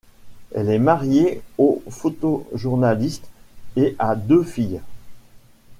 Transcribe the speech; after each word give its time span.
Elle 0.55 0.71
est 0.71 0.79
mariée 0.79 1.43
au 1.59 1.83
photojournaliste 1.87 3.29
et 3.75 3.95
a 3.99 4.15
deux 4.15 4.43
filles. 4.43 4.81